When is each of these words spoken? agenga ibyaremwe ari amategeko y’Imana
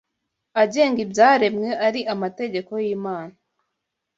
agenga 0.61 0.99
ibyaremwe 1.05 1.69
ari 1.87 2.01
amategeko 2.13 2.71
y’Imana 2.83 3.35